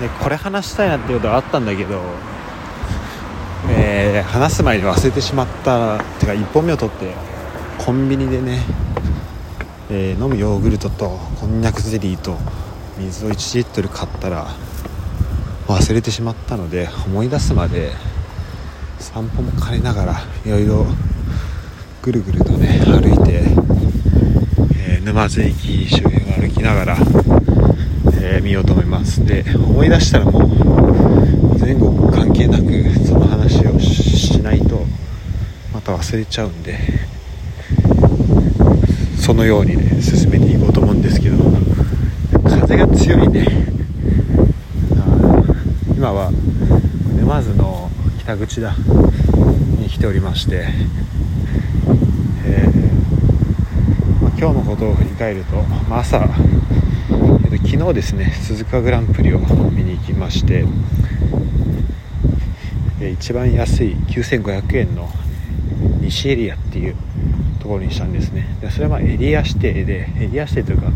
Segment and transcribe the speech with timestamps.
[0.00, 2.00] でこれ話したいなっていうことがあったんだけど、
[3.68, 5.98] えー、話す前に忘れてしまった。
[6.20, 7.12] てか1本目を取って
[7.78, 8.60] コンビニでね、
[9.90, 12.36] えー、飲むヨーグルトとこんにゃくゼリーと
[12.98, 14.48] 水を1リットル買ったら
[15.66, 17.92] 忘れてしまったので思い出すまで
[18.98, 20.86] 散歩も兼ねながらいろいろ
[22.02, 23.42] ぐるぐるとね歩いて、
[24.76, 26.96] えー、沼津駅周辺を歩きながら、
[28.20, 29.24] えー、見ようと思います。
[29.24, 32.64] で思い出したらもう前後関係なく
[33.06, 34.84] その話をしないと
[35.72, 36.78] また忘れちゃうんで
[39.18, 41.36] そのようにね進めていこうと思うんですけど
[42.44, 43.46] 風が強いね。
[45.96, 46.30] 今は
[47.16, 48.76] 沼津の北口だ。
[49.78, 50.66] に来ておりまして
[52.44, 55.56] えー、まあ、今日のことを振り返ると、
[55.88, 56.18] まあ、朝、
[57.66, 60.64] 昨日ですね鈴鹿グランプリを見に行きまして、
[63.12, 65.08] 一番安い9500円の
[66.00, 66.96] 西エリアっていう
[67.60, 68.46] ところにしたんですね。
[68.60, 70.90] でそれはまエリア指定でエリア指定というか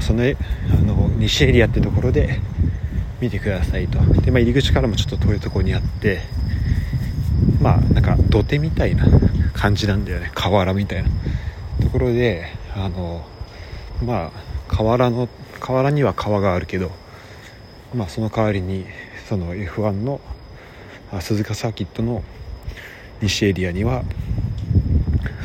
[0.00, 2.40] そのあの西エリアってところで
[3.20, 3.98] 見てくださいと。
[4.20, 6.20] で、まあ、入り口からもちょっと遠いところにあって
[7.60, 9.06] まあなんか土手みたいな
[9.54, 10.30] 感じなんだよね。
[10.34, 11.08] 河原みたいな
[11.80, 13.24] ところであの
[14.04, 14.30] まあ
[14.68, 15.28] 河原の
[15.64, 16.90] 河原には川があるけど
[17.94, 18.84] まあその代わりに
[19.30, 20.20] その F1 の
[21.20, 22.22] 鈴鹿サーキットの
[23.22, 24.02] 西エリアには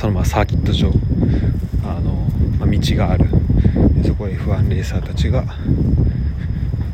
[0.00, 0.90] そのまあサーキット上
[1.84, 3.26] あの、まあ、道がある。
[4.04, 5.44] そこへ F1 レーサーたちが、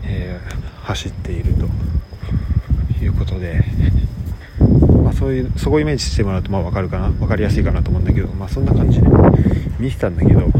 [0.04, 1.66] えー、走っていると
[3.02, 3.64] いうことで
[5.02, 9.06] まそういうそこをイメージしてもらうとまあ分かるかな分かりやすいかなと思うんだけど、まあ、そんな感じで
[9.78, 10.50] 見てたんだけど、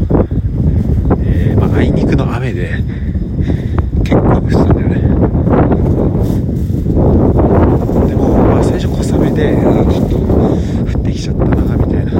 [1.77, 2.77] あ、いにくの雨で
[4.03, 4.95] 結構雨降ってたんだよね
[8.07, 10.55] でも、まあ、最初小雨であちょっと降
[10.99, 12.11] ってきちゃったなみたいな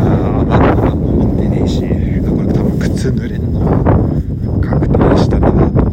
[0.00, 3.60] あ雨具も持ってねえしこれ多分靴濡れんの
[4.60, 5.86] 確定したなと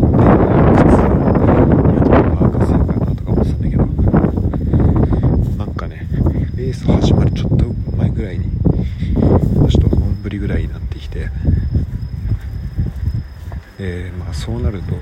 [13.86, 14.96] えー、まあそうなると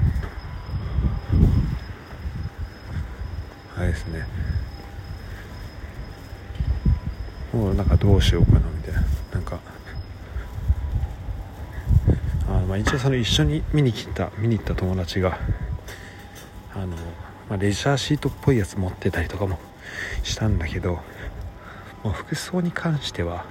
[3.77, 4.25] あれですね。
[7.53, 9.03] もうなんかどうしようかなみたいな。
[9.33, 9.59] なんか
[12.49, 15.37] あまあ一応その一緒に見に来た見に行った友達が
[16.73, 16.95] あの、ま
[17.51, 19.59] あ、レジャーシートっぽいやつ持ってたりとかも
[20.23, 20.99] したんだけど
[22.03, 23.45] もう服装に関しては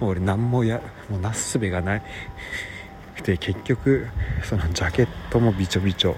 [0.00, 2.02] もう俺何もやもうなすすべがない。
[3.24, 4.06] で結局
[4.42, 6.16] そのジャケットもびちょびちょ、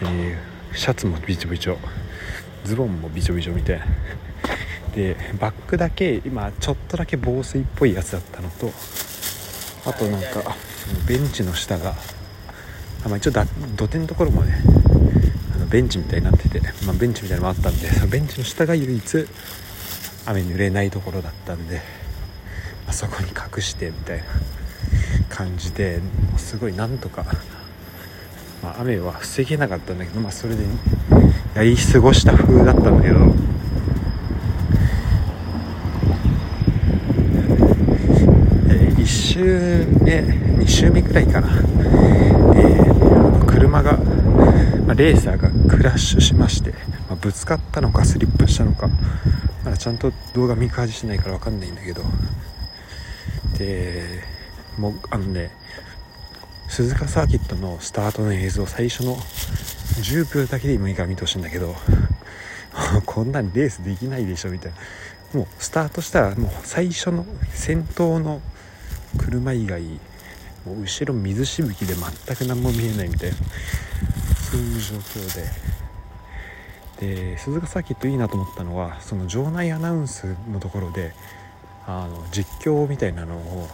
[0.00, 1.78] えー、シャツもびちょびちょ。
[2.64, 3.86] ズボンもびちょびちょみたいな。
[4.94, 8.72] でバッグだけ今ちょっとだけ防水っぽいやつだったのと
[9.84, 10.56] あとなんか
[11.06, 11.94] ベンチの下が、
[13.06, 13.44] まあ、一応だ
[13.76, 14.60] 土手のところもね
[15.54, 19.26] あのベンチみたいになってて、まあ、ベンチみたいなのもあったんでそのベンチの下が唯一
[20.26, 21.82] 雨に濡れないところだったんで、ま
[22.88, 24.24] あ、そこに隠してみたいな。
[25.28, 26.00] 感じで
[26.36, 27.24] すごいなんとか、
[28.62, 30.64] まあ、雨は防げなかったんだけど、まあ、それで
[31.54, 33.18] やり過ごした風だったんだけど
[38.96, 41.48] 1周目2周目くらいかな、
[42.56, 43.98] えー、車が、
[44.86, 46.70] まあ、レーサーがクラッシュしまして、
[47.08, 48.88] まあ、ぶつかったのかスリップしたのか
[49.64, 52.02] まだちゃんと動画見返してないから分かんないんだけど。
[53.58, 54.37] で
[54.78, 55.50] もうあのね
[56.68, 61.74] 鈴鹿サーキットのスタートの映像最初の10秒だけで今いいから見てほしいんだけど
[63.06, 64.78] こんなにレースできないでしょみたいな。
[65.34, 68.40] もうスタートしたらもう最初の先頭の
[69.18, 69.82] 車以外
[70.64, 75.68] もう後ろ水しぶきで全く何も見えないみたいなそういう状況で。
[77.00, 81.12] で鈴鹿サーキットいいなと思ったのはその場内アナウンスのところで
[81.86, 83.68] あの実況みたいなのを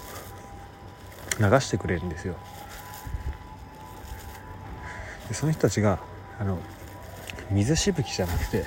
[1.39, 2.35] 流してくれるんですよ。
[5.29, 5.99] でその人たちが
[6.39, 6.59] あの
[7.51, 8.65] 水しぶきじゃなくて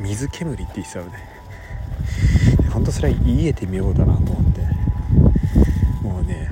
[0.00, 1.12] 水煙って言ってたよね。
[2.72, 4.60] 本当それは言えてみようだなと思って。
[6.02, 6.50] もうね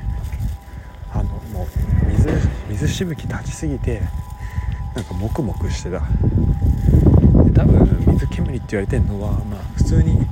[1.12, 2.28] あのもう水
[2.68, 4.02] 水しぶき立ちすぎて
[4.94, 6.02] なんかモクモクしてた。
[7.54, 10.26] 多分水煙って言われてるのはまあ普通に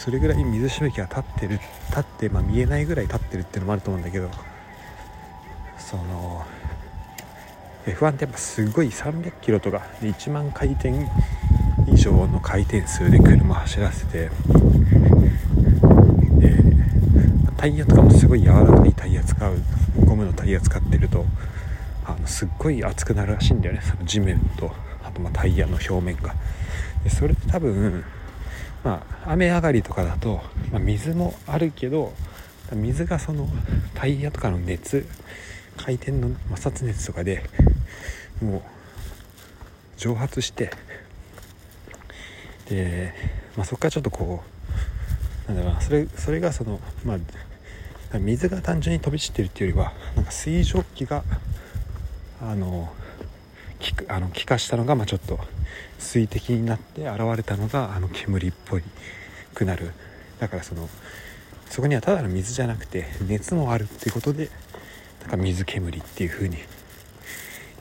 [0.00, 4.30] それぐらい水しぶきが立ってる立って、まあ、見えないぐらい立ってるっていうのもあると思うんだけど
[5.76, 6.46] その
[7.84, 10.94] F1 ってやっぱすごい300キロとかで1万回転
[11.86, 14.30] 以上の回転数で車を走らせてで
[17.58, 19.54] タイヤとかもすごい柔らかいタイヤ使う
[20.06, 21.26] ゴムのタイヤ使ってると
[22.06, 24.72] あのすっごい熱くなるらしいんだよねその地面と
[25.04, 26.34] あとまタイヤの表面が。
[27.04, 28.04] でそれって多分
[28.84, 30.40] まあ雨上がりとかだと、
[30.72, 32.12] まあ、水もあるけど
[32.72, 33.48] 水がその
[33.94, 35.06] タイヤとかの熱
[35.76, 37.42] 回転の摩擦熱とかで
[38.42, 38.62] もう
[39.96, 40.70] 蒸発して
[42.68, 43.12] で、
[43.56, 44.42] まあ、そこからちょっとこ
[45.48, 51.22] うなんだろうなそれそれがそのまあ水が単純に飛び散ってるっていうよりはなんか水蒸気が
[52.42, 52.92] あの
[53.94, 55.38] 気あの気化したのがまあちょっと
[55.98, 58.82] 水滴になって現れたのがあの煙っぽい
[59.54, 59.92] くなる。
[60.38, 60.88] だからその
[61.68, 64.50] そこにはただの水じゃなくて熱もあるっていうことで
[65.22, 66.56] だか水煙っていう風に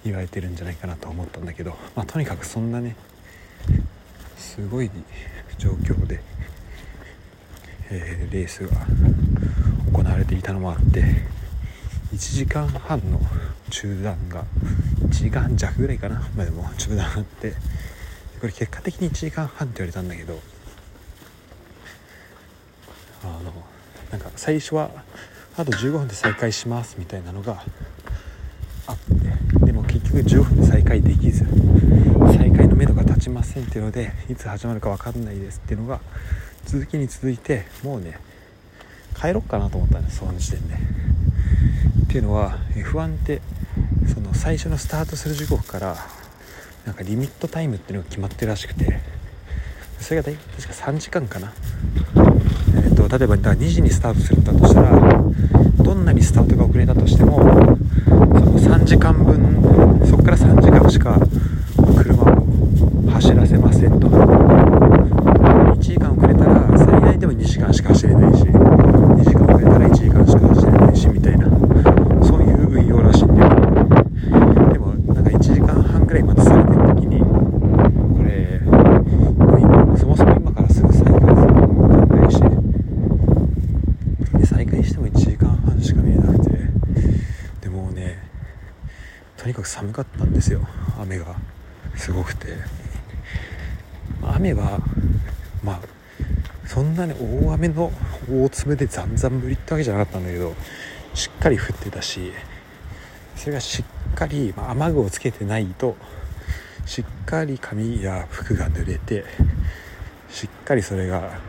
[0.05, 2.95] 言われてるんじゃないかなと思ったんだけど、まあ、とにかくそんなね
[4.37, 4.91] すごい
[5.57, 6.21] 状況で、
[7.89, 8.85] えー、レースが
[9.91, 11.03] 行われていたのもあって
[12.13, 13.19] 1時間半の
[13.69, 14.45] 中断が
[15.01, 16.21] 1時間弱ぐらいかな。
[16.35, 17.53] まあでも中断あって。
[18.41, 20.39] これ結果的に1時間半って言われたんだけど。
[23.23, 23.53] あの
[24.11, 24.89] なんか最初は
[25.57, 27.63] あと15分で再開しますみたいなのが
[28.87, 29.65] あって。
[29.65, 31.45] でも結局15分で再開できず
[32.37, 35.99] 再開のめどが立ちませんっていうのでいつ始まるか分かんないですっていうのが
[36.65, 38.19] 続きに続いてもうね
[39.19, 40.75] 帰ろっかなと思ったんですその時点で。
[42.09, 43.39] っていうのは F1 って
[44.11, 45.95] その最初のスタートする時刻から
[46.83, 48.99] なんかリミットタイムっていうのが決まってるらしくて
[49.99, 51.53] それが大確か3時間かな。
[52.73, 54.89] えーと、例えばだから2時にスタートするんだとしたら
[55.83, 61.15] どんなにスタートが遅れたとしてもその3時間分そこから3時間しか
[61.95, 71.59] 車を走らせませんと1時間遅れたら最大でも2時間しか走れないし2時間遅れたら1時間しか走れないしみたいな
[72.23, 73.49] そういう運用らしいんだよ
[74.71, 78.59] でもなんか1時間半ぐらい待たされてる時にこれ
[79.97, 82.39] そもそも今からすぐ再開するのも分かんないし
[84.39, 86.51] で再開しても1時間半しか見えなくて
[87.61, 88.19] でもね
[89.37, 90.61] とにかく寒かったんですよ。
[90.99, 91.35] 雨が
[91.95, 92.57] すごくて。
[94.21, 94.79] 雨は
[95.63, 95.79] まあ
[96.65, 97.91] そんなに大雨の
[98.29, 100.53] 大粒でざんざん降りってわけじゃなかったんだけど
[101.13, 102.31] しっかり降ってたし
[103.35, 105.95] それがしっかり、まあ、雨具をつけてないと
[106.85, 109.25] しっかり髪や服が濡れて
[110.29, 111.39] しっかりそれが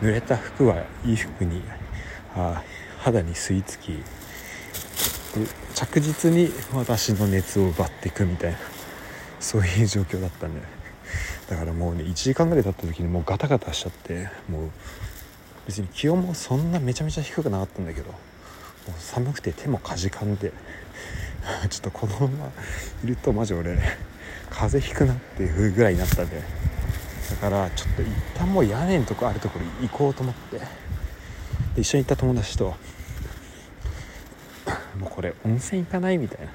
[0.00, 1.62] 濡れた服は衣服に
[2.34, 2.62] あ
[2.98, 3.92] 肌に吸い付き
[5.78, 8.58] 着実に私の熱を奪っていくみたいな
[9.38, 10.60] そういう状況だったんで
[11.48, 14.70] だからもうね1時間ぐらい経った時にもうガタガタしちゃってもう
[15.68, 18.14] 別に気温もそんなめちゃめちゃ低くなかったんだけども
[18.88, 20.52] う寒くて手もかじかんで
[21.70, 22.52] ちょっとこのまま
[23.04, 23.78] いるとマジ俺
[24.50, 26.42] 風邪ひくなっていうぐらいになったんで
[27.30, 30.60] だからちょっと一旦もう屋根のとこあるところ行こうと思って
[31.80, 32.74] 一緒に行った友達と
[34.98, 36.52] もうこれ温泉行かないみたいな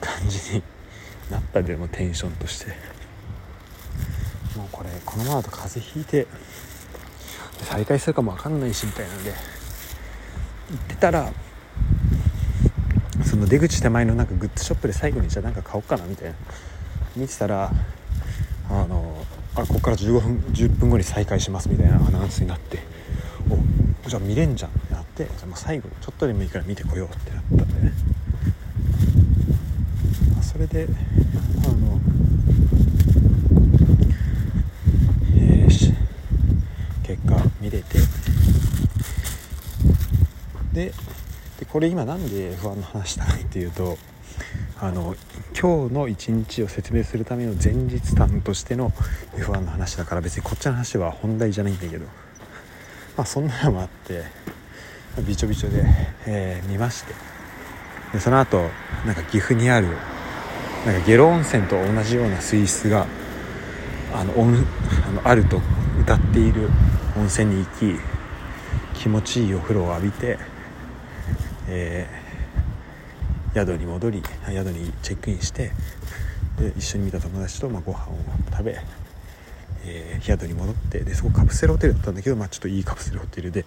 [0.00, 0.62] 感じに
[1.30, 2.94] なったでもテンションとして。
[4.56, 6.26] もうこれこのままだと風邪ひいて
[7.62, 9.36] 再開するかも分かんないしみたいなんで行
[10.76, 11.32] ってたら
[13.24, 16.36] その出口手前のなんかグッズショップで最後にじゃあなんか買おうかなみたいな。
[17.16, 17.70] 見てたら
[18.70, 22.80] あのあここから15分10分後に再開しますみたいなアナウンスになって
[24.04, 24.70] おじゃあ見れんじゃん。
[25.14, 27.86] ってじゃあもう最後にちょっとでもいいから見てこようってなったんで。
[27.86, 27.92] ね
[30.42, 32.00] それであの
[35.36, 35.94] えー、
[37.02, 37.98] 結果見れて。
[40.72, 40.92] で
[41.60, 43.96] でこれ今なんで F1 の話したかっていうと
[44.80, 45.14] あの
[45.60, 48.90] 今日の一日を説明するための前日談としての
[49.36, 52.06] F1 の話だから別にこっちの話は本題じゃないんだけど。
[53.16, 54.24] まあそんなのもあって。
[55.22, 55.84] びちょびちょで、
[56.26, 57.14] えー、見まして。
[58.14, 58.70] でその後
[59.04, 59.88] なんか岐阜にある
[60.86, 63.06] なんか下呂温泉と同じような水質が
[64.14, 65.60] あのあのあると
[66.00, 66.68] 歌っている
[67.16, 67.98] 温泉に行き
[68.94, 70.38] 気持ちいいお風呂を浴びて、
[71.68, 75.72] えー、宿に戻り宿にチェックインして
[76.58, 78.16] で一緒に見た友達とまあご飯を
[78.52, 78.78] 食べ、
[79.86, 83.64] えー、宿に戻ってでそこカプセルホテルだったんだけど、まあ、ちょっといいカプセルホテルで、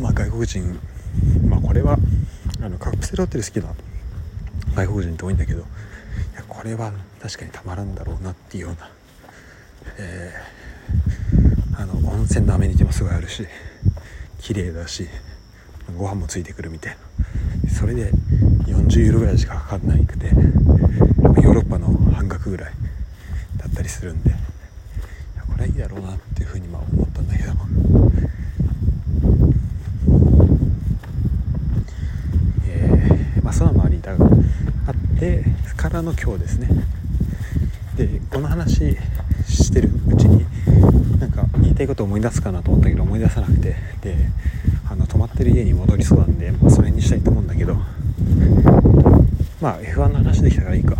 [0.00, 0.78] まあ、外国人、
[1.48, 1.96] まあ、これは
[2.60, 3.74] あのカプセルホテル好きな
[4.74, 5.62] 外国人って多いんだけどい
[6.34, 8.90] やこれは確かにたまらんだろうなっていうような、
[9.98, 13.46] えー、あの温泉のアメニティもすごいあるし
[14.40, 15.06] 綺麗だし
[15.96, 17.06] ご飯もついてくるみたいな。
[17.76, 18.10] それで
[18.66, 22.72] 40ユーロぐらいしかかかんないくてヨーロッパの半額ぐらい
[23.58, 24.30] だったりするんで
[25.46, 27.52] これはいいだろうなっていうふうにまあ思ったんだけど
[32.66, 34.28] えー、まあその周りにだがあ
[34.92, 35.44] って
[35.90, 36.68] からの今日ですね。
[37.96, 38.96] でこの話
[39.46, 40.44] してるうちに
[41.20, 43.76] なんか言いたいこと思い出すかなと思ったけど思い出さなくて。
[44.02, 44.16] で
[44.88, 47.76] あの泊まってる家に戻りそうなんで、まあ、それにしたいと思うんだけど。
[49.60, 50.96] まあ F1 の話できたからいいか。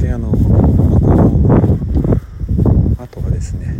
[0.00, 3.76] であの、まあ、このあとはですね、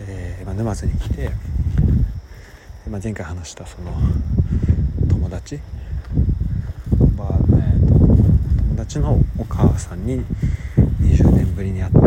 [0.00, 1.30] えーまあ、沼津に来て、
[2.90, 3.92] まあ、前回話したその
[5.08, 5.60] 友達
[7.22, 10.24] は、えーと、友達のお母さんに
[11.00, 11.98] 20年ぶりに会って、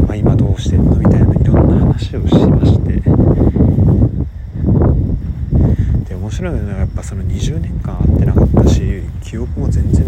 [0.00, 3.00] まあ、今どうしてんのみたいないろんな話をしまして。
[6.08, 10.04] で面白いのはやっぱその20年間会ってなかったし記憶も全然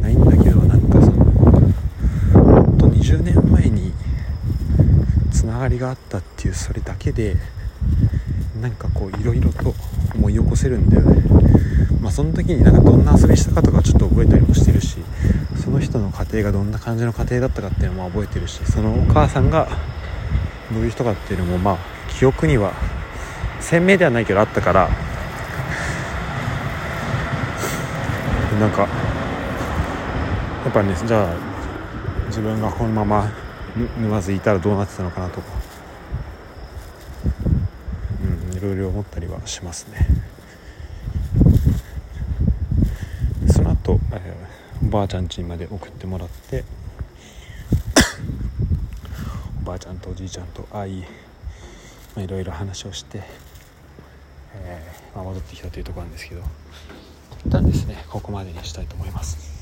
[0.00, 3.92] ないんだけどなんかそのほんと20年前に
[5.32, 7.34] つながりがあったっていうそれだけで
[8.60, 9.74] なんかこういろいろと
[10.18, 11.22] 思い起こせるんだよね。
[12.00, 14.98] まあその時になんかどんな遊びしたかとかちょっと覚えたりもしてるし
[15.62, 19.68] その人の家庭がどんな感じの家庭だったかっていうのも覚えてるしそのお母さんが
[20.72, 21.78] どういう人かっていうのもまあ
[22.18, 22.72] 記憶には
[23.60, 24.88] 鮮明ではないけどあったから
[28.60, 28.88] なんかや
[30.70, 31.34] っぱねじゃあ
[32.28, 33.30] 自分がこのまま
[34.00, 35.46] 沼津いたらどうなってたのかなとか
[38.22, 40.04] うんいろいろ思ったりはしますね。
[43.52, 46.64] その後、えー、おばあちゃん家まで送ってもらって
[49.62, 51.04] おばあちゃんとおじいちゃんと会い
[52.16, 53.22] いろいろ話をして、
[54.54, 56.42] えーまあ、戻ってきたというところなんですけど
[57.46, 59.57] 一旦ですねここまでにしたいと思います。